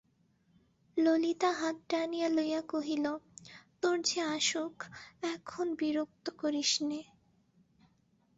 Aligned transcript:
ললিতা 0.97 1.49
হাত 1.51 1.75
টানিয়া 1.89 2.27
লইয়া 2.29 2.61
কহিল, 2.69 3.05
তোর 3.81 3.95
যে 4.01 4.19
আসুক 4.27 4.75
এখন 5.23 5.65
বিরক্ত 5.75 6.25
করিস 6.37 6.71
নে। 6.81 7.01